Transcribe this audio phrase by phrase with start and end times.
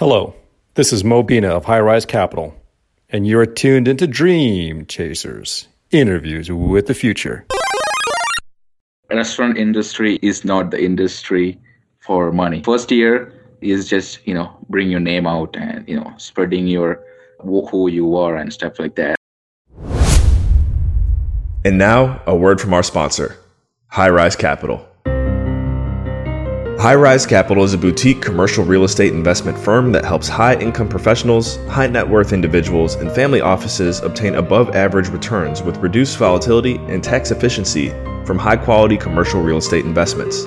[0.00, 0.34] Hello,
[0.76, 2.54] this is Mo Bina of High Rise Capital,
[3.10, 7.44] and you're tuned into Dream Chasers interviews with the future.
[9.10, 11.60] Restaurant industry is not the industry
[11.98, 12.62] for money.
[12.62, 17.04] First year is just you know bring your name out and you know spreading your
[17.40, 19.16] who you are and stuff like that.
[21.62, 23.36] And now, a word from our sponsor,
[23.88, 24.89] High Rise Capital.
[26.80, 30.88] High Rise Capital is a boutique commercial real estate investment firm that helps high income
[30.88, 36.76] professionals, high net worth individuals, and family offices obtain above average returns with reduced volatility
[36.88, 37.90] and tax efficiency
[38.24, 40.44] from high quality commercial real estate investments.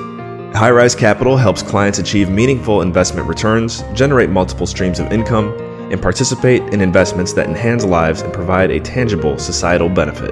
[0.57, 5.53] High Rise Capital helps clients achieve meaningful investment returns, generate multiple streams of income,
[5.91, 10.31] and participate in investments that enhance lives and provide a tangible societal benefit.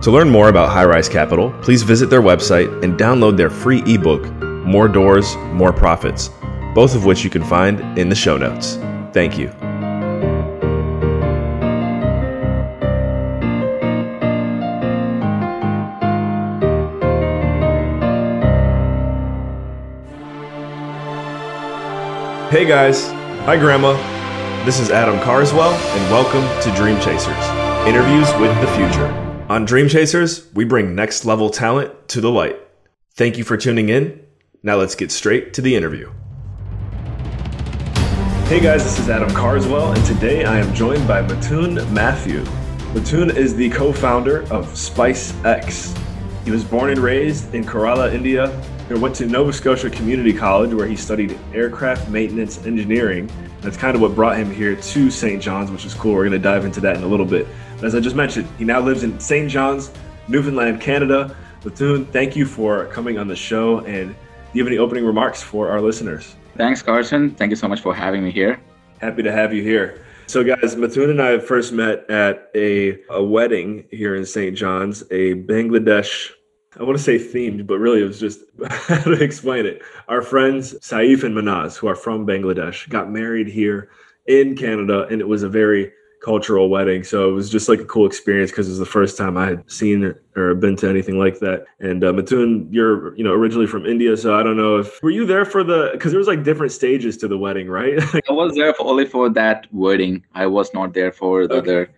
[0.00, 3.82] To learn more about High Rise Capital, please visit their website and download their free
[3.82, 4.24] ebook
[4.66, 6.28] more Doors, More Profits,
[6.74, 8.74] both of which you can find in the show notes.
[9.12, 9.48] Thank you.
[22.50, 23.06] Hey guys,
[23.44, 23.92] hi Grandma.
[24.64, 27.44] This is Adam Carswell, and welcome to Dream Chasers
[27.86, 29.06] Interviews with the Future.
[29.48, 32.56] On Dream Chasers, we bring next level talent to the light.
[33.14, 34.25] Thank you for tuning in
[34.66, 36.10] now let's get straight to the interview.
[38.48, 42.42] Hey guys, this is Adam Carswell, and today I am joined by Mithun Matthew.
[42.92, 45.96] Mithun is the co founder of SpiceX.
[46.44, 48.60] He was born and raised in Kerala, India.
[48.88, 53.30] He went to Nova Scotia Community College where he studied aircraft maintenance engineering.
[53.60, 55.40] That's kind of what brought him here to St.
[55.40, 56.14] John's, which is cool.
[56.14, 57.46] We're going to dive into that in a little bit.
[57.76, 59.48] But as I just mentioned, he now lives in St.
[59.48, 59.92] John's,
[60.26, 61.36] Newfoundland, Canada.
[61.62, 64.16] Mithun, thank you for coming on the show and
[64.56, 66.34] you have any opening remarks for our listeners?
[66.56, 67.34] Thanks, Carson.
[67.34, 68.60] Thank you so much for having me here.
[69.00, 70.02] Happy to have you here.
[70.26, 74.56] So, guys, Mithun and I first met at a, a wedding here in St.
[74.56, 76.30] John's, a Bangladesh,
[76.78, 78.40] I want to say themed, but really it was just
[78.70, 79.82] how to explain it.
[80.08, 83.90] Our friends Saif and Manaz, who are from Bangladesh, got married here
[84.26, 85.92] in Canada, and it was a very
[86.26, 87.04] cultural wedding.
[87.04, 89.46] So it was just like a cool experience because it was the first time I
[89.50, 91.66] had seen or been to anything like that.
[91.78, 95.10] And uh, Mithun, you're you know originally from India, so I don't know if were
[95.18, 98.02] you there for the because there was like different stages to the wedding, right?
[98.28, 100.24] I was there for, only for that wedding.
[100.34, 101.70] I was not there for the okay.
[101.70, 101.90] other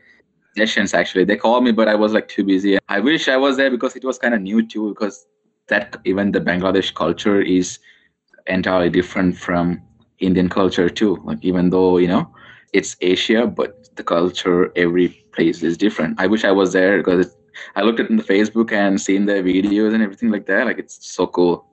[0.58, 0.92] sessions.
[0.92, 2.78] Actually, they called me, but I was like too busy.
[2.90, 4.90] I wish I was there because it was kind of new too.
[4.90, 5.26] Because
[5.68, 7.78] that even the Bangladesh culture is
[8.46, 9.80] entirely different from
[10.18, 11.16] Indian culture too.
[11.24, 12.30] Like even though you know
[12.74, 16.18] it's Asia, but the culture every place is different.
[16.18, 17.36] I wish I was there because
[17.76, 20.66] I looked at in the Facebook and seen the videos and everything like that.
[20.66, 21.66] Like it's so cool.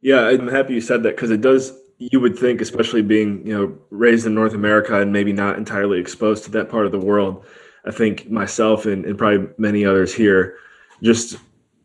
[0.00, 1.72] Yeah, I'm happy you said that because it does.
[1.98, 5.98] You would think, especially being you know raised in North America and maybe not entirely
[5.98, 7.44] exposed to that part of the world.
[7.84, 10.56] I think myself and, and probably many others here,
[11.02, 11.38] just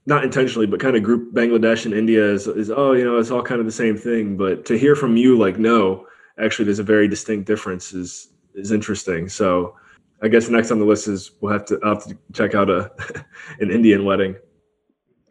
[0.06, 3.32] not intentionally, but kind of group Bangladesh and India is, is oh you know it's
[3.32, 4.38] all kind of the same thing.
[4.38, 6.06] But to hear from you like no,
[6.38, 9.30] actually there's a very distinct difference is is interesting.
[9.30, 9.76] So
[10.22, 12.70] I guess next on the list is we'll have to I'll have to check out
[12.70, 12.92] a
[13.60, 14.36] an Indian wedding.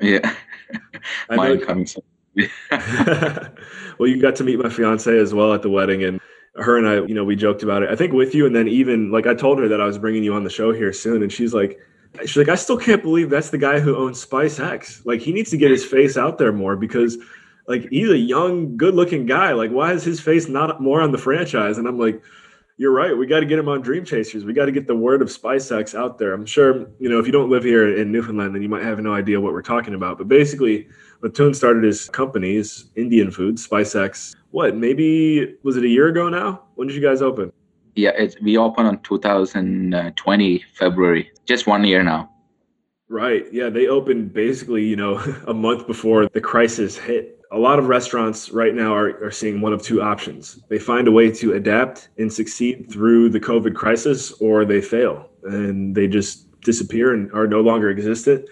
[0.00, 0.34] Yeah,
[1.31, 2.03] mine coming soon.
[3.99, 6.21] well, you got to meet my fiance as well at the wedding, and
[6.56, 7.91] her and I, you know, we joked about it.
[7.91, 10.25] I think with you, and then even like I told her that I was bringing
[10.25, 11.78] you on the show here soon, and she's like,
[12.21, 15.03] she's like, I still can't believe that's the guy who owns Spice X.
[15.05, 17.16] Like he needs to get his face out there more because
[17.66, 19.53] like he's a young, good-looking guy.
[19.53, 21.78] Like why is his face not more on the franchise?
[21.78, 22.22] And I'm like
[22.77, 23.16] you're right.
[23.16, 24.44] We got to get him on Dream Chasers.
[24.44, 26.33] We got to get the word of SpiceX out there.
[26.33, 28.99] I'm sure, you know, if you don't live here in Newfoundland, then you might have
[28.99, 30.19] no idea what we're talking about.
[30.19, 30.88] But basically,
[31.22, 34.34] Mithun started his company, his Indian food, SpiceX.
[34.50, 36.62] What, maybe, was it a year ago now?
[36.75, 37.53] When did you guys open?
[37.94, 41.31] Yeah, it's, we opened on 2020, February.
[41.44, 42.31] Just one year now.
[43.09, 43.44] Right.
[43.53, 47.87] Yeah, they opened basically, you know, a month before the crisis hit a lot of
[47.87, 50.59] restaurants right now are, are seeing one of two options.
[50.69, 55.29] They find a way to adapt and succeed through the COVID crisis, or they fail
[55.44, 58.49] and they just disappear and are no longer existent.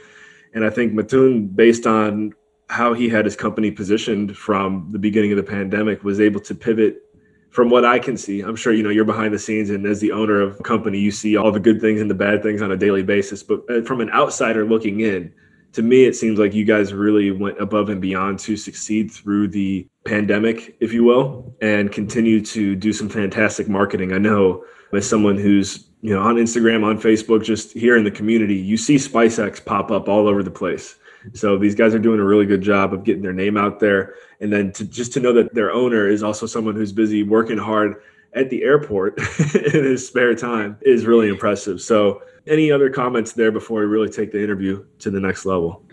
[0.53, 2.35] And I think Mithun, based on
[2.69, 6.55] how he had his company positioned from the beginning of the pandemic, was able to
[6.55, 7.03] pivot
[7.51, 8.43] from what I can see.
[8.43, 10.99] I'm sure you know you're behind the scenes, and as the owner of a company,
[10.99, 13.43] you see all the good things and the bad things on a daily basis.
[13.43, 15.33] But uh, from an outsider looking in,
[15.73, 19.49] to me, it seems like you guys really went above and beyond to succeed through
[19.49, 24.13] the pandemic, if you will, and continue to do some fantastic marketing.
[24.13, 28.11] I know as someone who's you know on Instagram, on Facebook, just here in the
[28.11, 30.97] community, you see SpiceX pop up all over the place.
[31.35, 34.15] So these guys are doing a really good job of getting their name out there,
[34.41, 37.59] and then to just to know that their owner is also someone who's busy working
[37.59, 37.97] hard
[38.35, 39.19] at the airport
[39.55, 41.81] in his spare time is really impressive.
[41.81, 45.85] So, any other comments there before we really take the interview to the next level?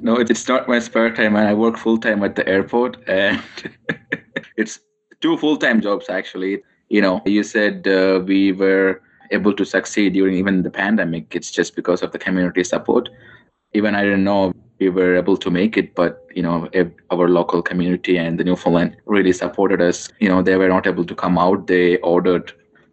[0.00, 3.42] No, it's not my spare time, and I work full time at the airport, and
[4.56, 4.80] it's
[5.20, 6.62] two full time jobs actually.
[6.88, 9.00] You know, you said uh, we were
[9.30, 11.34] able to succeed during even the pandemic.
[11.34, 13.08] It's just because of the community support.
[13.72, 16.68] Even I didn't know we were able to make it, but you know,
[17.10, 20.08] our local community and the Newfoundland really supported us.
[20.18, 21.66] You know, they were not able to come out.
[21.66, 22.52] They ordered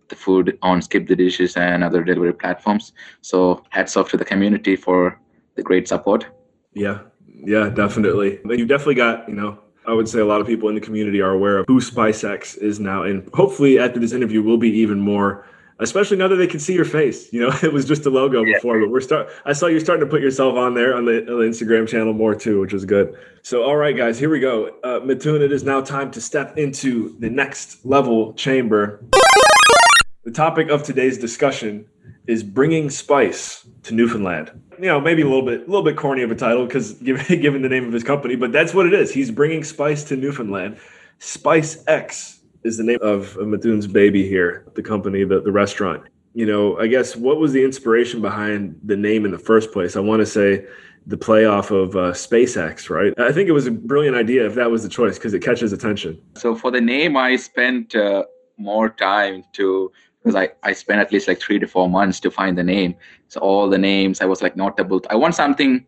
[0.09, 2.93] the food on Skip the Dishes and other delivery platforms.
[3.21, 5.19] So hats off to the community for
[5.55, 6.25] the great support.
[6.73, 8.39] Yeah, yeah, definitely.
[8.45, 9.57] You definitely got, you know,
[9.87, 12.57] I would say a lot of people in the community are aware of who SpiceX
[12.57, 13.03] is now.
[13.03, 15.47] And hopefully after this interview, we'll be even more
[15.81, 17.31] especially now that they can see your face.
[17.33, 18.55] You know, it was just a logo yeah.
[18.55, 19.29] before, but we're start.
[19.45, 22.13] I saw you starting to put yourself on there on the, on the, Instagram channel
[22.13, 23.17] more too, which is good.
[23.41, 24.67] So, all right, guys, here we go.
[24.83, 29.03] Uh, Mithun, it is now time to step into the next level chamber.
[30.23, 31.87] The topic of today's discussion
[32.27, 34.51] is bringing spice to Newfoundland.
[34.77, 37.41] You know, maybe a little bit, a little bit corny of a title because given,
[37.41, 39.11] given the name of his company, but that's what it is.
[39.11, 40.77] He's bringing spice to Newfoundland.
[41.17, 46.03] Spice X is the name of, of baby here, the company, the, the restaurant.
[46.33, 49.95] You know, I guess what was the inspiration behind the name in the first place?
[49.95, 50.65] I want to say
[51.07, 53.13] the playoff of uh, SpaceX, right?
[53.19, 55.73] I think it was a brilliant idea if that was the choice because it catches
[55.73, 56.21] attention.
[56.35, 58.23] So for the name, I spent uh,
[58.57, 59.91] more time to
[60.23, 62.95] because I, I spent at least like three to four months to find the name.
[63.27, 65.01] So all the names, I was like notable.
[65.09, 65.83] I want something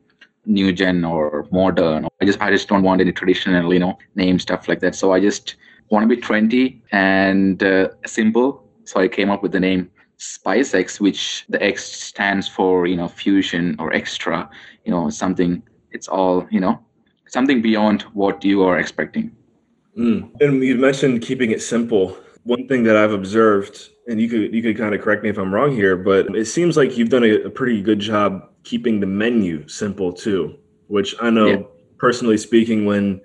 [0.46, 2.08] new gen or modern.
[2.19, 4.96] I just I just don't want any traditional, you know, name stuff like that.
[4.96, 5.56] So I just
[5.89, 8.68] want to be trendy and uh, simple.
[8.85, 9.89] So I came up with the name
[10.19, 14.50] SpiceX, which the X stands for, you know, fusion or extra,
[14.85, 16.80] you know, something, it's all, you know,
[17.27, 19.31] something beyond what you are expecting.
[19.97, 20.31] Mm.
[20.41, 22.18] And you mentioned keeping it simple.
[22.44, 25.38] One thing that I've observed, and you could you could kind of correct me if
[25.38, 29.00] I'm wrong here, but it seems like you've done a, a pretty good job keeping
[29.00, 30.57] the menu simple too.
[30.88, 31.62] Which I know, yeah.
[31.97, 33.21] personally speaking, when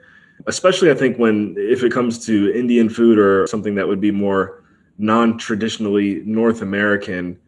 [0.47, 4.11] especially I think when if it comes to Indian food or something that would be
[4.11, 4.65] more
[4.99, 7.39] non-traditionally North American,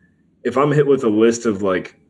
[0.45, 2.01] if I'm hit with a list of like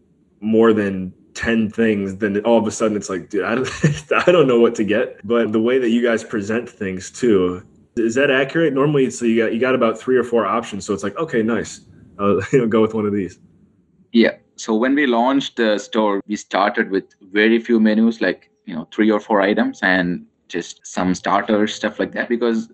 [0.40, 3.68] more than 10 things, then all of a sudden it's like, dude, I don't,
[4.26, 5.26] I don't know what to get.
[5.26, 7.66] But the way that you guys present things too,
[7.96, 8.72] is that accurate?
[8.72, 10.84] Normally, so you got you got about three or four options.
[10.86, 11.80] So it's like, okay, nice.
[12.18, 13.38] I'll you know, go with one of these.
[14.12, 14.36] Yeah.
[14.56, 18.86] So when we launched the store, we started with very few menus, like you know,
[18.92, 22.68] three or four items, and just some starters, stuff like that, because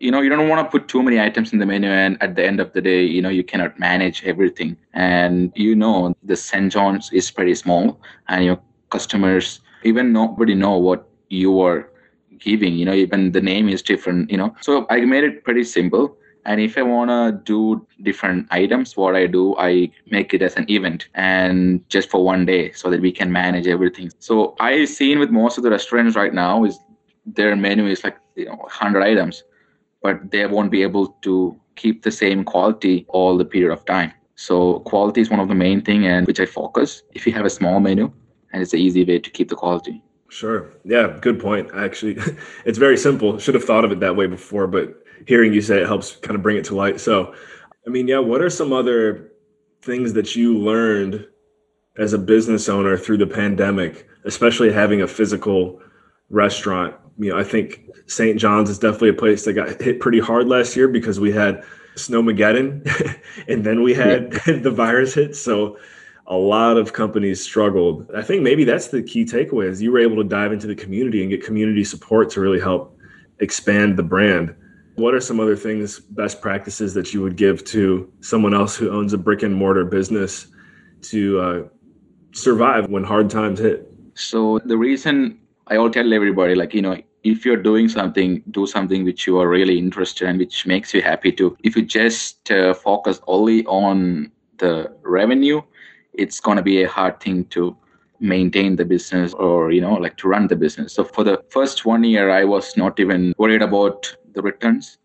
[0.00, 2.34] you know you don't want to put too many items in the menu and at
[2.34, 4.76] the end of the day you know you cannot manage everything.
[4.94, 8.58] And you know the st john's is pretty small and your
[8.90, 11.90] customers even nobody know what you are
[12.38, 14.54] giving you know even the name is different you know.
[14.60, 16.16] So i made it pretty simple.
[16.46, 20.56] And if i want to do different items what i do i make it as
[20.56, 24.10] an event and just for one day so that we can manage everything.
[24.18, 26.78] So i seen with most of the restaurants right now is
[27.26, 29.44] their menu is like you know 100 items
[30.02, 34.12] but they won't be able to keep the same quality all the period of time.
[34.34, 37.02] So quality is one of the main thing and which i focus.
[37.12, 38.10] If you have a small menu
[38.52, 40.02] and it's an easy way to keep the quality.
[40.28, 40.70] Sure.
[40.84, 42.18] Yeah good point actually.
[42.64, 43.38] It's very simple.
[43.38, 44.94] Should have thought of it that way before but
[45.26, 47.00] hearing you say it helps kind of bring it to light.
[47.00, 47.34] So
[47.86, 49.32] i mean yeah what are some other
[49.82, 51.26] things that you learned
[51.98, 55.80] as a business owner through the pandemic especially having a physical
[56.28, 58.38] restaurant you know, I think St.
[58.40, 61.62] John's is definitely a place that got hit pretty hard last year because we had
[61.96, 64.56] Snowmageddon and then we had yeah.
[64.62, 65.36] the virus hit.
[65.36, 65.78] So
[66.26, 68.10] a lot of companies struggled.
[68.16, 70.74] I think maybe that's the key takeaway is you were able to dive into the
[70.74, 72.96] community and get community support to really help
[73.40, 74.54] expand the brand.
[74.94, 78.90] What are some other things, best practices that you would give to someone else who
[78.90, 80.46] owns a brick and mortar business
[81.02, 81.62] to uh,
[82.32, 83.92] survive when hard times hit?
[84.14, 88.66] So the reason I all tell everybody, like, you know, if you're doing something, do
[88.66, 91.56] something which you are really interested in, which makes you happy to.
[91.62, 95.62] If you just uh, focus only on the revenue,
[96.14, 97.76] it's going to be a hard thing to
[98.20, 100.92] maintain the business or, you know, like to run the business.
[100.92, 104.98] So for the first one year, I was not even worried about the returns.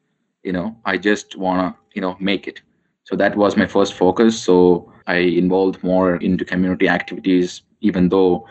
[0.44, 2.62] You know, I just want to, you know, make it.
[3.04, 4.42] So that was my first focus.
[4.42, 8.48] So I involved more into community activities, even though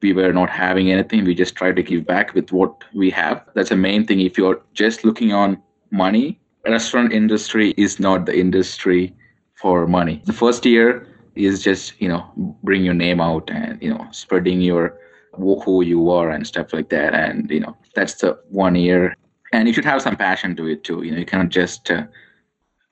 [0.00, 3.44] we were not having anything we just try to give back with what we have.
[3.54, 4.20] That's the main thing.
[4.20, 6.38] If you're just looking on money
[6.68, 9.14] restaurant industry is not the industry
[9.54, 10.22] for money.
[10.24, 12.24] The first year is just you know
[12.62, 14.98] bring your name out and you know spreading your
[15.32, 17.14] who you are and stuff like that.
[17.14, 19.16] And you know that's the one year.
[19.52, 21.02] And you should have some passion to it too.
[21.02, 22.04] You know you cannot just uh,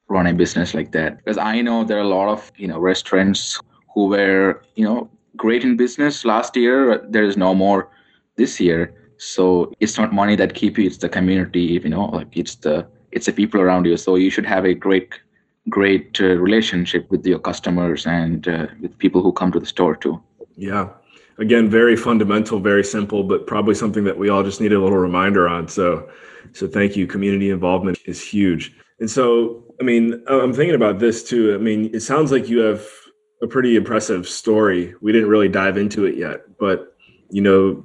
[0.09, 1.19] run a business like that.
[1.19, 3.61] Because I know there are a lot of you know restaurants
[3.95, 7.05] who were you know great in business last year.
[7.09, 7.91] There is no more
[8.37, 8.95] this year.
[9.19, 11.81] So it's not money that keep you; it's the community.
[11.83, 13.97] You know, like it's the it's the people around you.
[13.97, 15.15] So you should have a great
[15.69, 19.97] great uh, relationship with your customers and uh, with people who come to the store
[19.97, 20.21] too.
[20.57, 20.89] Yeah.
[21.39, 24.99] Again, very fundamental, very simple, but probably something that we all just need a little
[24.99, 25.69] reminder on.
[25.69, 26.09] So,
[26.53, 27.07] so thank you.
[27.07, 28.75] Community involvement is huge.
[29.01, 31.55] And so, I mean, I'm thinking about this too.
[31.55, 32.87] I mean, it sounds like you have
[33.43, 34.95] a pretty impressive story.
[35.01, 36.97] We didn't really dive into it yet, but
[37.31, 37.85] you know,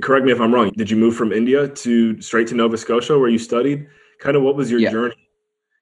[0.00, 0.70] correct me if I'm wrong.
[0.76, 3.86] Did you move from India to straight to Nova Scotia where you studied?
[4.20, 4.90] Kind of what was your yeah.
[4.90, 5.16] journey?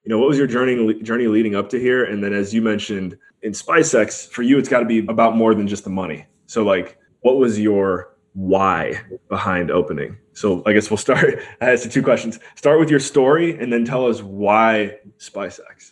[0.04, 2.04] You know, what was your journey journey leading up to here?
[2.04, 5.54] And then, as you mentioned in SpiceX, for you, it's got to be about more
[5.54, 6.26] than just the money.
[6.46, 10.16] So, like, what was your why behind opening?
[10.32, 11.40] So, I guess we'll start.
[11.60, 12.40] I asked two questions.
[12.56, 15.91] Start with your story, and then tell us why SpiceX.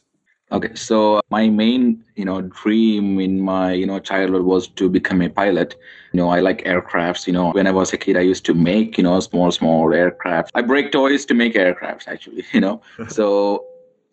[0.53, 5.23] Okay, so my main, you know, dream in my, you know, childhood was to become
[5.23, 5.77] a pilot.
[6.13, 7.27] You know, I like aircrafts.
[7.29, 9.95] You know, when I was a kid, I used to make, you know, small, small
[9.95, 10.51] aircraft.
[10.55, 12.45] I break toys to make aircrafts, actually.
[12.53, 13.65] You know, so,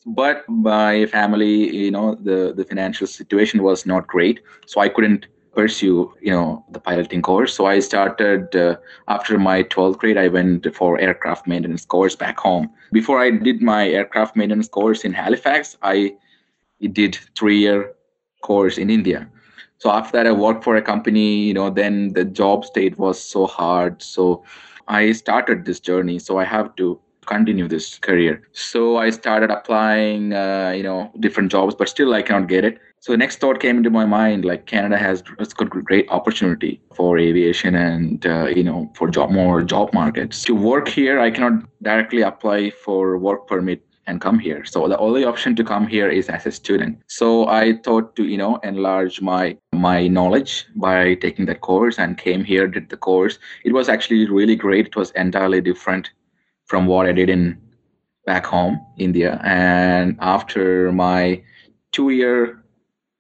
[0.06, 5.25] but my family, you know, the the financial situation was not great, so I couldn't
[5.56, 7.51] pursue, you know, the piloting course.
[7.56, 8.75] So I started uh,
[9.08, 10.17] after my 12th grade.
[10.17, 12.70] I went for aircraft maintenance course back home.
[12.91, 16.13] Before I did my aircraft maintenance course in Halifax, I
[16.81, 17.93] did three year
[18.43, 19.29] course in India.
[19.79, 21.43] So after that, I worked for a company.
[21.43, 24.01] You know, then the job state was so hard.
[24.01, 24.43] So
[24.88, 26.19] I started this journey.
[26.19, 28.41] So I have to continue this career.
[28.53, 32.79] So I started applying, uh, you know, different jobs, but still I cannot get it.
[33.00, 37.17] So the next thought came into my mind, like Canada has got great opportunity for
[37.19, 40.43] aviation and uh, you know for job more job markets.
[40.46, 44.64] To work here, I cannot directly apply for work permit and come here.
[44.66, 46.98] So the only option to come here is as a student.
[47.08, 52.18] So I thought to, you know, enlarge my my knowledge by taking that course and
[52.18, 53.38] came here, did the course.
[53.64, 54.88] It was actually really great.
[54.88, 56.10] It was entirely different
[56.66, 57.58] from what I did in
[58.26, 59.40] back home, India.
[59.44, 61.42] And after my
[61.92, 62.64] two year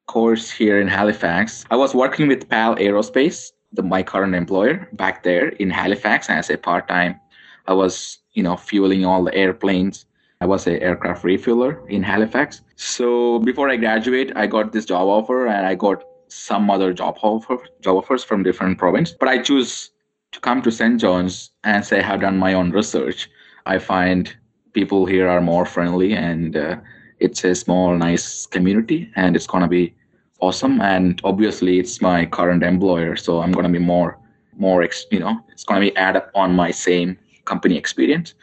[0.07, 5.23] course here in Halifax, I was working with PAL Aerospace, the, my current employer back
[5.23, 7.19] there in Halifax as a part time.
[7.67, 10.05] I was, you know, fueling all the airplanes
[10.39, 12.61] I was an aircraft refueler in Halifax.
[12.75, 17.17] So before I graduate, I got this job offer and I got some other job
[17.21, 19.15] offer job offers from different province.
[19.19, 19.91] But I choose
[20.33, 20.99] to come to St.
[20.99, 23.29] John's and say I have done my own research.
[23.65, 24.35] I find
[24.73, 26.75] people here are more friendly and uh,
[27.19, 29.95] it's a small, nice community and it's gonna be
[30.39, 30.81] awesome.
[30.81, 34.19] And obviously, it's my current employer, so I'm gonna be more,
[34.55, 38.35] more, you know, it's gonna be add up on my same company experience.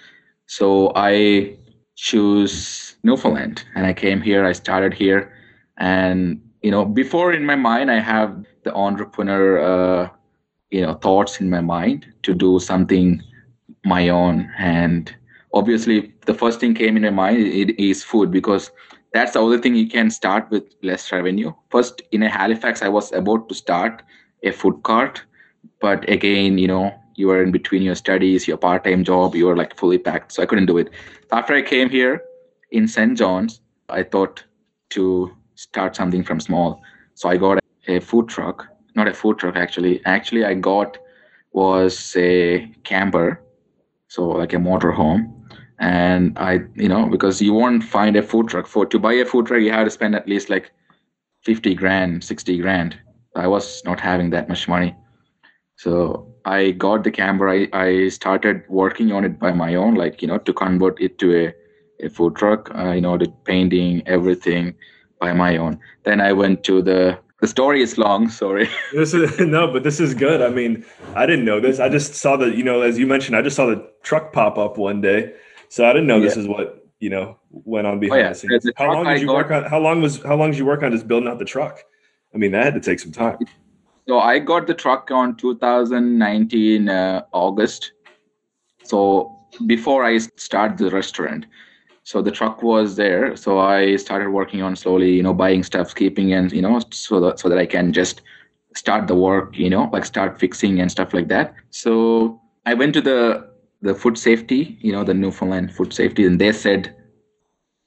[0.47, 1.57] So I
[1.97, 3.65] choose Newfoundland.
[3.75, 5.33] And I came here, I started here.
[5.79, 10.09] And, you know, before in my mind, I have the entrepreneur, uh,
[10.71, 13.23] you know, thoughts in my mind to do something
[13.85, 14.51] my own.
[14.59, 15.15] And
[15.53, 18.71] obviously, the first thing came in my mind it is food because
[19.13, 21.53] that's the only thing you can start with less revenue.
[21.71, 24.03] First, in a Halifax, I was about to start
[24.43, 25.23] a food cart.
[25.81, 29.57] But again, you know, you were in between your studies, your part-time job, you were
[29.57, 30.33] like fully packed.
[30.33, 30.91] So I couldn't do it.
[31.33, 32.23] After I came here
[32.71, 33.17] in St.
[33.17, 34.45] John's, I thought
[34.91, 36.83] to start something from small.
[37.15, 40.05] So I got a food truck, not a food truck actually.
[40.05, 40.99] Actually, I got
[41.53, 43.41] was a camper,
[44.09, 45.31] so like a motor home.
[45.79, 49.25] And I, you know, because you won't find a food truck for to buy a
[49.25, 50.73] food truck, you have to spend at least like
[51.43, 52.99] 50 grand, 60 grand.
[53.37, 54.97] I was not having that much money.
[55.77, 57.61] So I got the camera.
[57.61, 61.19] I, I started working on it by my own, like, you know, to convert it
[61.19, 61.55] to a,
[62.05, 64.75] a food truck, uh, you know, the painting, everything
[65.21, 65.79] by my own.
[66.05, 68.69] Then I went to the, the story is long, sorry.
[68.93, 70.43] this is, no, but this is good.
[70.43, 70.85] I mean,
[71.15, 71.81] I didn't know this.
[71.81, 74.59] I just saw the, you know, as you mentioned, I just saw the truck pop
[74.59, 75.35] up one day.
[75.71, 76.25] So I didn't know yeah.
[76.25, 78.29] this is what, you know, went on behind oh, yeah.
[78.31, 78.65] the scenes.
[78.65, 80.67] The how long did you got, work on, how long was, how long did you
[80.67, 81.83] work on just building out the truck?
[82.35, 83.39] I mean, that had to take some time.
[84.07, 87.93] So I got the truck on 2019 uh, August.
[88.83, 89.35] So
[89.67, 91.47] before I start the restaurant,
[92.03, 93.35] so the truck was there.
[93.35, 97.19] So I started working on slowly, you know, buying stuff, keeping and you know, so
[97.21, 98.21] that so that I can just
[98.77, 101.55] start the work, you know, like start fixing and stuff like that.
[101.71, 103.49] So I went to the
[103.81, 106.95] the food safety, you know, the Newfoundland food safety, and they said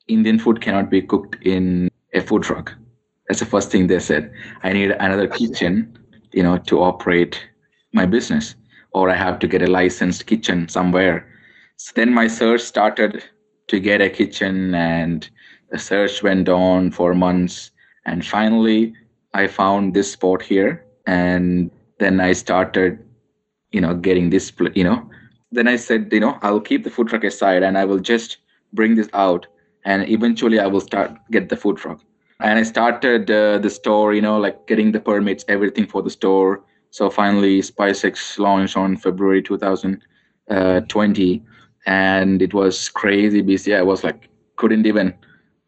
[0.07, 2.73] Indian food cannot be cooked in a food truck.
[3.27, 4.33] That's the first thing they said.
[4.63, 5.95] I need another kitchen
[6.37, 7.35] you know to operate
[7.93, 8.11] my mm.
[8.11, 8.55] business
[8.91, 11.17] or i have to get a licensed kitchen somewhere.
[11.77, 13.23] So then my search started
[13.67, 15.29] to get a kitchen and
[15.71, 17.71] the search went on for months.
[18.05, 18.93] And finally
[19.33, 20.71] i found this spot here
[21.05, 22.99] and then i started
[23.71, 24.99] you know getting this you know.
[25.51, 28.37] Then i said you know i'll keep the food truck aside and i will just
[28.73, 29.47] bring this out
[29.85, 31.99] and eventually i will start get the food truck
[32.39, 36.09] and i started uh, the store you know like getting the permits everything for the
[36.09, 36.63] store.
[36.89, 41.43] So finally spicex launched on february 2020
[41.85, 43.75] and it was crazy busy.
[43.75, 45.13] I was like couldn't even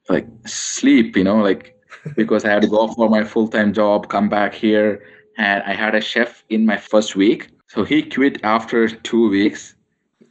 [0.09, 1.75] like sleep you know like
[2.15, 5.03] because i had to go for my full-time job come back here.
[5.37, 7.49] And i had a chef in my first week.
[7.67, 9.75] So he quit after two weeks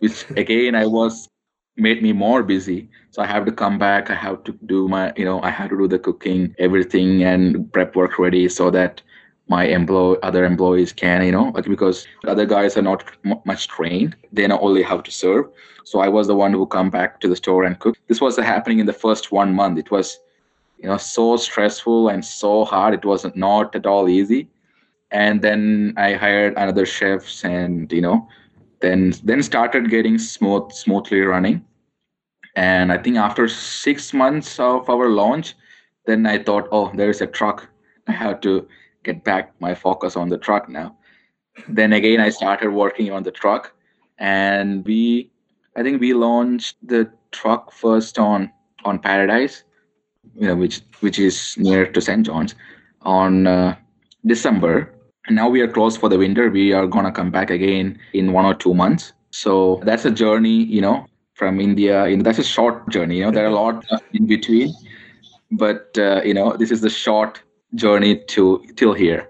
[0.01, 1.29] which again i was
[1.79, 2.89] made me more busy.
[3.11, 4.11] So i have to come back.
[4.11, 7.73] I have to do my you know i have to do the cooking everything and
[7.73, 9.03] prep work ready so that
[9.49, 13.69] my employee other employees can you know like because other guys are not m- much
[13.69, 14.17] trained.
[14.33, 15.47] They know only how to serve.
[15.85, 17.97] So i was the one who come back to the store and cook.
[18.09, 19.79] This was happening in the first one month.
[19.79, 20.19] It was
[20.79, 22.95] you know so stressful and so hard.
[22.95, 24.49] It was not at all easy.
[25.11, 28.27] And then i hired another chefs and you know
[28.81, 31.65] then then started getting smooth smoothly running
[32.59, 35.55] and i think after six months of our launch
[36.07, 37.69] then i thought oh there's a truck.
[38.09, 38.67] I have to
[39.05, 40.97] get back my focus on the truck now.
[41.69, 43.73] Then again i started working on the truck.
[44.19, 45.31] And we
[45.77, 47.03] i think we launched the
[47.39, 48.51] truck first on
[48.85, 49.65] on paradise
[50.35, 52.55] you know which which is near to st john's
[53.03, 53.77] on uh,
[54.27, 54.75] december.
[55.27, 56.49] And now we are closed for the winter.
[56.51, 59.13] We are gonna come back again in one or two months.
[59.31, 61.08] So that's a journey you know
[61.39, 63.85] from india you know that's a short journey you know there are a lot
[64.19, 64.73] in between
[65.51, 67.43] but uh, you know this is the short
[67.75, 68.45] journey to
[68.77, 69.23] till here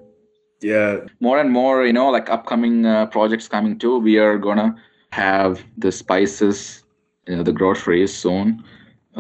[0.63, 0.97] Yeah.
[1.21, 4.69] more and more you know like upcoming uh, projects coming too we are gonna
[5.11, 6.85] have the spices
[7.29, 8.65] you know the groceries soon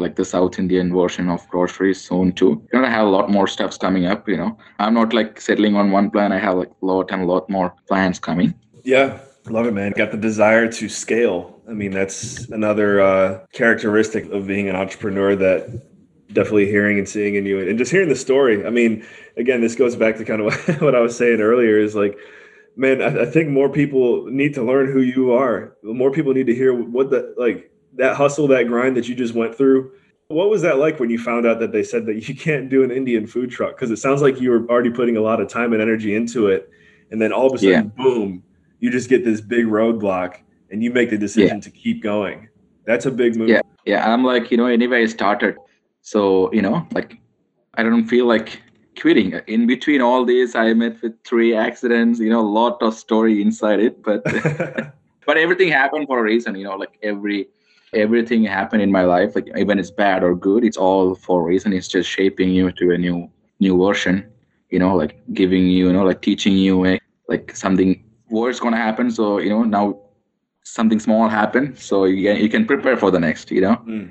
[0.04, 3.46] like the south indian version of groceries soon too we're gonna have a lot more
[3.46, 6.70] stuffs coming up you know i'm not like settling on one plan i have like
[6.82, 9.18] a lot and a lot more plans coming Yeah.
[9.48, 9.92] Love it, man.
[9.96, 11.57] Got the desire to scale.
[11.68, 15.82] I mean, that's another uh, characteristic of being an entrepreneur that
[16.32, 18.64] definitely hearing and seeing in you and just hearing the story.
[18.64, 19.04] I mean,
[19.36, 22.18] again, this goes back to kind of what I was saying earlier is like,
[22.76, 25.76] man, I, I think more people need to learn who you are.
[25.82, 29.34] More people need to hear what the, like that hustle, that grind that you just
[29.34, 29.92] went through.
[30.28, 32.82] What was that like when you found out that they said that you can't do
[32.82, 33.76] an Indian food truck?
[33.76, 36.46] Because it sounds like you were already putting a lot of time and energy into
[36.48, 36.70] it.
[37.10, 38.42] And then all of a sudden, boom,
[38.80, 42.48] you just get this big roadblock and you make the decision to keep going.
[42.84, 43.48] That's a big move.
[43.48, 43.60] Yeah.
[43.84, 45.56] yeah i'm like you know anyway i started
[46.00, 47.18] so you know like
[47.74, 48.62] i don't feel like
[49.00, 52.94] quitting in between all this i met with three accidents you know a lot of
[52.94, 54.22] story inside it but
[55.26, 57.46] but everything happened for a reason you know like every
[57.92, 61.44] everything happened in my life like even it's bad or good it's all for a
[61.44, 64.26] reason it's just shaping you to a new new version
[64.70, 68.76] you know like giving you you know like teaching you eh, like something worse gonna
[68.76, 69.98] happen so you know now
[70.76, 74.10] something small happened so you can you can prepare for the next you know Mm.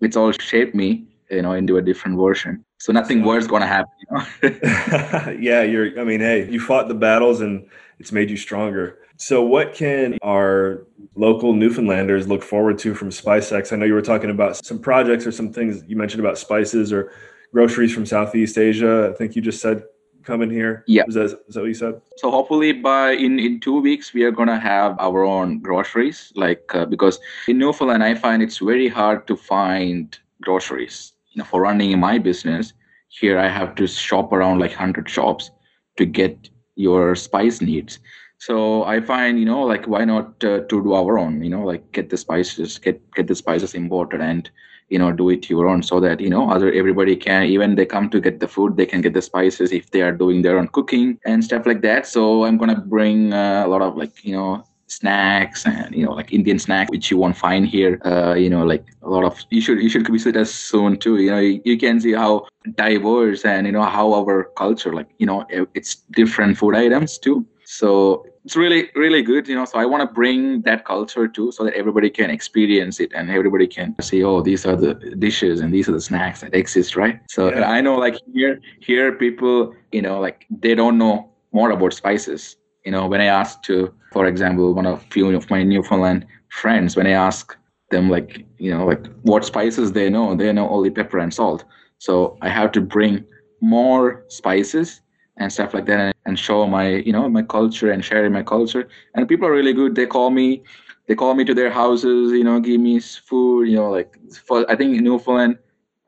[0.00, 0.88] it's all shaped me
[1.30, 4.24] you know into a different version so nothing worse gonna happen you know
[5.48, 5.98] yeah, you're.
[6.00, 7.66] I mean, hey, you fought the battles, and
[7.98, 8.98] it's made you stronger.
[9.16, 13.72] So, what can our local Newfoundlanders look forward to from SpiceX?
[13.72, 16.92] I know you were talking about some projects or some things you mentioned about spices
[16.92, 17.10] or
[17.52, 19.10] groceries from Southeast Asia.
[19.12, 19.84] I think you just said
[20.26, 20.84] coming here.
[20.86, 21.04] Yeah.
[21.06, 22.00] is that, is that what you said?
[22.16, 26.74] so hopefully by in in two weeks we are gonna have our own groceries like
[26.74, 31.60] uh, because in newfoundland i find it's very hard to find groceries you know for
[31.60, 32.72] running my business
[33.08, 35.50] here i have to shop around like 100 shops
[35.96, 37.98] to get your spice needs
[38.38, 41.64] so i find you know like why not uh, to do our own you know
[41.64, 44.50] like get the spices get get the spices imported and
[44.88, 47.86] you know do it your own so that you know other everybody can even they
[47.86, 50.58] come to get the food they can get the spices if they are doing their
[50.58, 52.06] own cooking and stuff like that.
[52.06, 56.12] So i'm gonna bring uh, a lot of like you know snacks and you know
[56.12, 57.98] like indian snack which you won't find here.
[58.04, 61.16] Uh, you know like a lot of you should you should visit us soon too.
[61.18, 62.46] You know you, you can see how
[62.76, 67.18] diverse and you know how our culture like you know it- it's different food items
[67.18, 71.26] too so it's really really good you know so i want to bring that culture
[71.26, 74.94] too so that everybody can experience it and everybody can see oh these are the
[75.18, 77.20] dishes and these are the snacks that exist right?
[77.28, 77.68] So Yeah.
[77.70, 82.56] i know like here here people you know like they don't know more about spices.
[82.84, 86.96] You know when i asked to for example one of few of my newfoundland friends
[86.96, 87.56] when i ask
[87.90, 91.64] them like you know like what spices they know they know only pepper and salt.
[91.98, 93.24] So i have to bring
[93.60, 95.00] more spices
[95.38, 98.88] and stuff like that and, show my you know my culture and sharing my culture
[99.14, 100.62] and people are really good they call me
[101.06, 104.70] they call me to their houses you know give me food you know like for
[104.70, 105.56] i think in newfoundland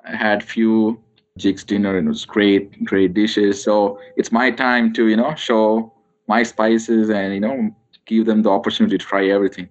[0.08, 1.02] I had few
[1.36, 3.62] Jiggs dinner and it was great, great dishes.
[3.62, 5.92] So it's my time to, you know, show
[6.26, 7.74] my spices and, you know,
[8.06, 9.68] give them the opportunity to try everything.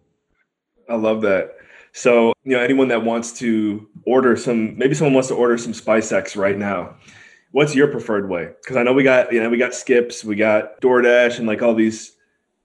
[0.90, 1.58] I love that.
[1.92, 5.74] So, you know, anyone that wants to order some, maybe someone wants to order some
[5.74, 6.96] Spicex right now.
[7.52, 8.50] What's your preferred way?
[8.62, 11.62] Because I know we got, you know, we got Skips, we got DoorDash, and like
[11.62, 12.14] all these,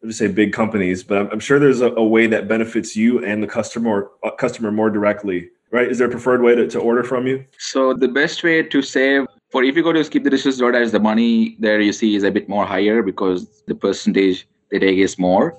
[0.03, 2.97] I would say big companies, but I'm, I'm sure there's a, a, way that benefits
[2.97, 5.89] you and the customer uh, customer more directly, right?
[5.89, 7.45] Is there a preferred way to, to order from you?
[7.59, 10.93] So the best way to save for if you go to skip the dishes DoorDash,
[10.93, 14.99] the money there you see is a bit more higher because the percentage they take
[14.99, 15.57] is more.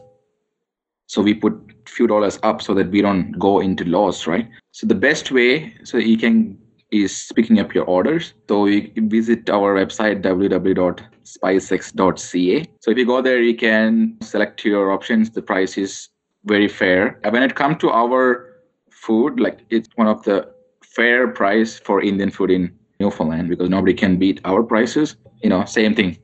[1.06, 1.54] So we put
[1.86, 4.50] few dollars up so that we don't go into loss, right?
[4.72, 6.58] So the best way so you can
[6.94, 8.34] is picking up your orders.
[8.48, 12.66] So you visit our website www.spicex.ca.
[12.80, 15.32] So if you go there, you can select your options.
[15.32, 16.10] The price is
[16.46, 17.20] very fair.
[17.28, 18.54] When it comes to our
[18.90, 20.50] food, like it's one of the
[20.84, 25.16] fair price for Indian food in Newfoundland because nobody can beat our prices.
[25.42, 26.18] You know, same thing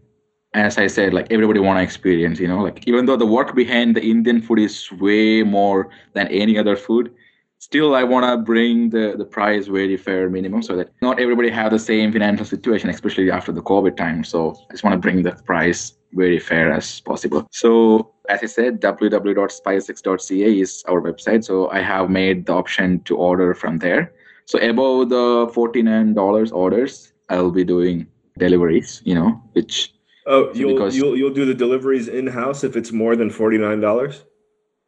[0.54, 3.54] as I said, like everybody want to experience, you know, like even though the work
[3.54, 7.14] behind the Indian food is way more than any other food,
[7.60, 11.50] still I want to bring the, the price very fair minimum so that not everybody
[11.50, 14.24] have the same financial situation, especially after the COVID time.
[14.24, 17.48] So I just want to bring the price very fair as possible.
[17.52, 21.44] So as I said, www.spicex.ca is our website.
[21.44, 24.14] So I have made the option to order from there.
[24.46, 29.94] So above the $49 orders, I'll be doing deliveries, you know, which
[30.26, 33.58] Oh, you'll because, you'll you'll do the deliveries in house if it's more than forty
[33.58, 34.26] nine dollars.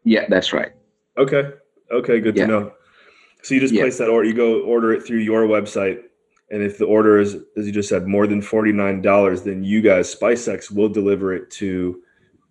[0.03, 0.71] Yeah, that's right.
[1.17, 1.49] Okay.
[1.91, 2.19] Okay.
[2.19, 2.45] Good yeah.
[2.45, 2.73] to know.
[3.43, 3.83] So you just yeah.
[3.83, 4.27] place that order.
[4.27, 6.03] You go order it through your website,
[6.51, 9.63] and if the order is, as you just said, more than forty nine dollars, then
[9.63, 12.01] you guys SpiceX will deliver it to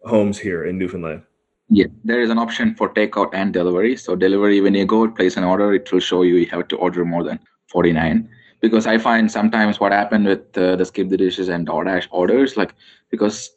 [0.04, 1.22] homes here in Newfoundland.
[1.68, 3.96] Yeah, there is an option for takeout and delivery.
[3.96, 6.76] So delivery, when you go place an order, it will show you you have to
[6.76, 8.28] order more than forty nine
[8.60, 12.56] because I find sometimes what happened with uh, the skip the dishes and DoorDash orders,
[12.56, 12.74] like
[13.10, 13.50] because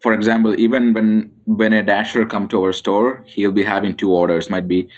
[0.00, 4.12] for example, even when when a dasher come to our store, he'll be having two
[4.12, 4.48] orders.
[4.48, 4.88] Might be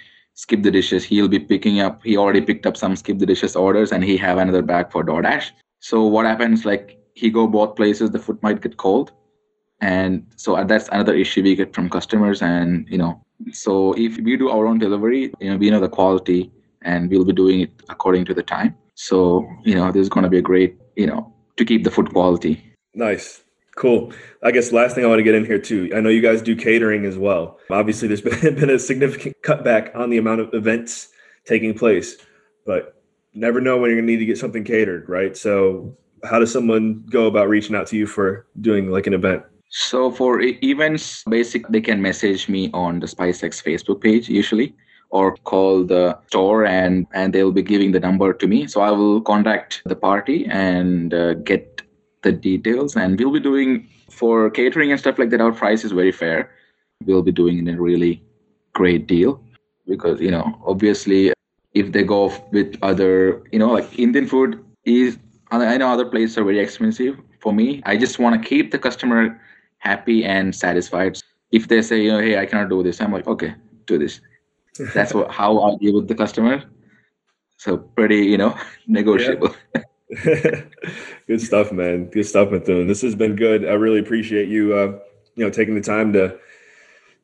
[0.43, 1.05] skip the dishes.
[1.05, 2.03] He'll be picking up.
[2.03, 5.05] He already picked up some skip the dishes orders, and he have another bag for
[5.05, 5.51] DoorDash.
[5.81, 6.65] So what happens?
[6.65, 9.13] Like he go both places, the food might get cold,
[9.81, 12.43] and so uh, that's another issue we get from customers.
[12.43, 13.13] And you know,
[13.53, 16.51] so if we do our own delivery, you know, we know the quality,
[16.83, 18.75] and we'll be doing it according to the time.
[18.95, 21.91] So, you know, this is going to be a great, you know, to keep the
[21.91, 22.55] food quality.
[22.95, 23.43] Nice.
[23.81, 24.13] Cool.
[24.43, 25.91] I guess last thing I want to get in here too.
[25.97, 27.59] I know you guys do catering as well.
[27.71, 31.09] Obviously, there's been, been a significant cutback on the amount of events
[31.47, 32.19] taking place,
[32.67, 35.35] but never know when you're going to need to get something catered, right?
[35.35, 39.45] So, how does someone go about reaching out to you for doing like an event?
[39.71, 44.75] So, for events, basic they can message me on the SpiceX Facebook page usually
[45.09, 48.93] or call the store and and they'll be giving the number to me so i
[48.93, 51.80] will contact the party and uh, get
[52.23, 55.93] the details and we'll be doing for catering and stuff like that our price is
[55.93, 56.51] very fair
[57.07, 58.23] we'll be doing in a really
[58.73, 59.43] great deal
[59.87, 61.33] because you know obviously
[61.75, 65.19] if they go with other you know like indian food is
[65.51, 68.79] i know other places are very expensive for me i just want to keep the
[68.79, 69.41] customer
[69.79, 71.19] happy and satisfied
[71.53, 73.55] if they say you know hey i cannot do this i'm like okay
[73.87, 74.21] do this
[74.95, 76.65] that's what how I deal with the customer.
[77.57, 78.57] So pretty, you know,
[78.87, 79.55] negotiable.
[79.75, 79.83] Yeah.
[81.27, 82.07] good stuff, man.
[82.07, 82.89] Good stuff, Mithun.
[82.89, 83.65] This has been good.
[83.65, 84.99] I really appreciate you, uh,
[85.37, 86.39] you know, taking the time to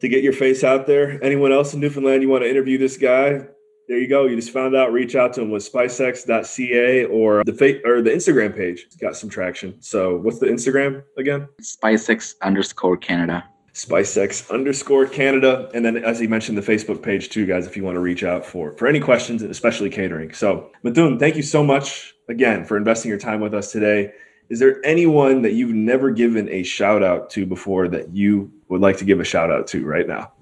[0.00, 1.22] to get your face out there.
[1.24, 3.46] Anyone else in Newfoundland you want to interview this guy?
[3.88, 4.26] There you go.
[4.26, 4.92] You just found out.
[4.92, 8.84] Reach out to him with spicex.ca or the fa- or the Instagram page.
[8.86, 9.80] It's got some traction.
[9.80, 11.48] So, what's the Instagram again?
[11.62, 13.44] Spicex underscore Canada.
[13.76, 15.70] SpiceX underscore Canada.
[15.74, 18.24] And then, as he mentioned, the Facebook page too, guys, if you want to reach
[18.24, 20.32] out for, for any questions, especially catering.
[20.32, 24.12] So, Mithun, thank you so much again for investing your time with us today.
[24.48, 28.80] Is there anyone that you've never given a shout out to before that you would
[28.80, 30.32] like to give a shout out to right now?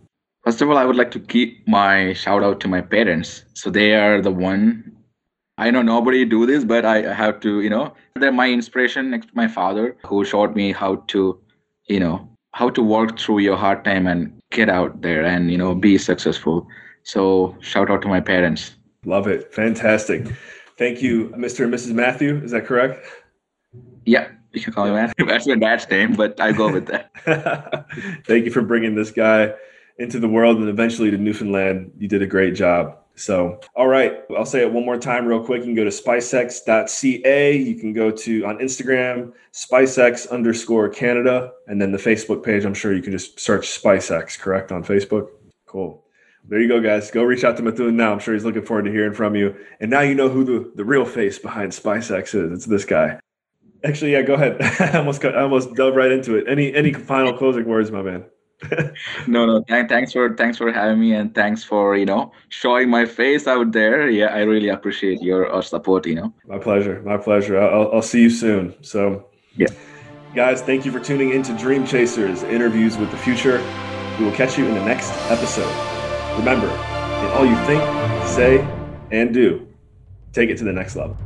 [0.45, 3.45] First of all, I would like to keep my shout out to my parents.
[3.55, 4.93] So they are the one.
[5.59, 9.35] I know nobody do this, but I have to, you know, they're my inspiration next
[9.35, 11.41] my father, who showed me how to,
[11.89, 15.59] you know, how to work through your hard time and get out there and you
[15.59, 16.67] know be successful.
[17.03, 18.77] So shout out to my parents.
[19.05, 19.53] Love it.
[19.53, 20.27] Fantastic.
[20.79, 22.37] Thank you mr and mrs matthew.
[22.43, 23.07] Is that correct?
[24.07, 25.27] Yeah you can call me matthew.
[25.33, 27.11] That's my dad's name but i go with that.
[28.27, 29.53] Thank you for bringing this guy
[29.99, 31.91] into the world and eventually to newfoundland.
[31.99, 35.45] You did a great job so, all right, I'll say it one more time real
[35.45, 35.61] quick.
[35.61, 37.57] You can go to spicex.ca.
[37.57, 42.65] You can go to on Instagram, spicex underscore Canada, and then the Facebook page.
[42.65, 45.29] I'm sure you can just search SpiceX, correct, on Facebook?
[45.67, 46.05] Cool.
[46.49, 47.11] There you go, guys.
[47.11, 48.13] Go reach out to Mithun now.
[48.13, 49.55] I'm sure he's looking forward to hearing from you.
[49.81, 52.53] And now you know who the, the real face behind SpiceX is.
[52.53, 53.19] It's this guy.
[53.85, 54.61] Actually, yeah, go ahead.
[54.81, 56.47] I almost got, I almost dove right into it.
[56.49, 58.25] Any any final closing words, my man?
[59.27, 59.63] No, no.
[59.63, 63.47] Th- thanks for thanks for having me, and thanks for you know showing my face
[63.47, 64.09] out there.
[64.09, 66.07] Yeah, I really appreciate your, your support.
[66.07, 67.03] You know, my pleasure.
[67.03, 67.61] My pleasure.
[67.61, 68.75] I'll, I'll see you soon.
[68.83, 69.69] So, yeah,
[70.35, 73.59] guys, thank you for tuning in to Dream Chasers interviews with the future.
[74.19, 75.73] We will catch you in the next episode.
[76.39, 77.83] Remember, in all you think,
[78.27, 78.67] say,
[79.11, 79.67] and do,
[80.33, 81.17] take it to the next level.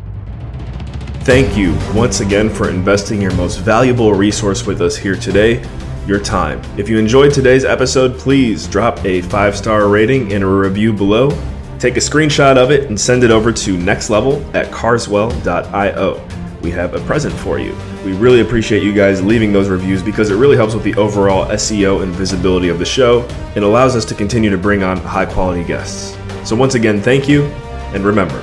[1.20, 5.62] Thank you once again for investing your most valuable resource with us here today
[6.08, 6.60] your time.
[6.78, 11.30] If you enjoyed today's episode, please drop a five star rating and a review below.
[11.78, 16.28] Take a screenshot of it and send it over to nextlevel at carswell.io.
[16.62, 17.76] We have a present for you.
[18.04, 21.46] We really appreciate you guys leaving those reviews because it really helps with the overall
[21.46, 23.22] SEO and visibility of the show
[23.54, 26.16] and allows us to continue to bring on high quality guests.
[26.44, 27.44] So, once again, thank you,
[27.92, 28.42] and remember,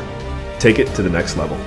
[0.60, 1.58] take it to the next level.